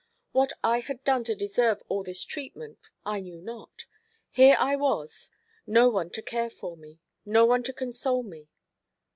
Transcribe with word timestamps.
What 0.31 0.51
I 0.63 0.79
had 0.79 1.03
done 1.03 1.23
to 1.25 1.35
deserve 1.35 1.83
all 1.87 2.01
this 2.01 2.23
treatment 2.25 2.79
I 3.05 3.19
knew 3.19 3.39
not. 3.39 3.85
Here 4.31 4.55
I 4.57 4.75
was, 4.75 5.29
no 5.67 5.89
one 5.89 6.09
to 6.17 6.23
care 6.23 6.49
for 6.49 6.75
me, 6.75 6.97
no 7.23 7.45
one 7.45 7.61
to 7.61 7.71
console 7.71 8.23
me. 8.23 8.49